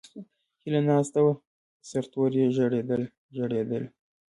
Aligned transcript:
ھیلہ 0.61 0.81
ناستہ 0.87 1.19
وہ 1.25 1.33
سر 1.89 2.03
توریی 2.11 2.43
ژڑیدلہ، 2.55 3.09
ژڑیدلہ 3.35 3.89